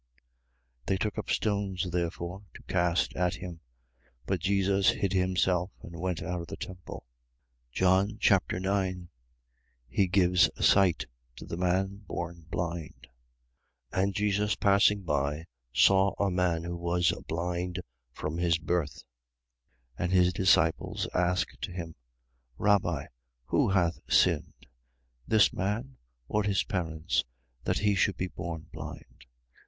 8:59. 0.79 0.85
They 0.87 0.97
took 0.97 1.17
up 1.19 1.29
stones 1.29 1.91
therefore 1.91 2.41
to 2.55 2.63
cast 2.63 3.15
at 3.15 3.35
him. 3.35 3.59
But 4.25 4.39
Jesus 4.39 4.89
hid 4.89 5.13
himself 5.13 5.69
and 5.83 5.95
went 5.95 6.23
out 6.23 6.41
of 6.41 6.47
the 6.47 6.57
temple. 6.57 7.05
John 7.71 8.17
Chapter 8.19 8.59
9 8.59 9.09
He 9.87 10.07
gives 10.07 10.49
sight 10.59 11.05
to 11.35 11.45
the 11.45 11.55
man 11.55 11.97
born 12.07 12.47
blind. 12.49 13.09
9:1. 13.93 14.01
And 14.03 14.13
Jesus 14.15 14.55
passing 14.55 15.03
by, 15.03 15.45
saw 15.71 16.15
a 16.17 16.31
man 16.31 16.63
who 16.63 16.77
was 16.77 17.13
blind 17.27 17.79
from 18.11 18.39
his 18.39 18.57
birth. 18.57 19.03
9:2. 19.99 19.99
And 19.99 20.11
his 20.11 20.33
disciples 20.33 21.07
asked 21.13 21.63
him: 21.67 21.93
Rabbi, 22.57 23.05
who 23.45 23.69
hath 23.69 23.99
sinned, 24.11 24.65
this 25.27 25.53
man 25.53 25.97
or 26.27 26.41
his 26.41 26.63
parents, 26.63 27.23
that 27.65 27.77
he 27.77 27.93
should 27.93 28.17
be 28.17 28.29
born 28.29 28.65
blind? 28.73 29.05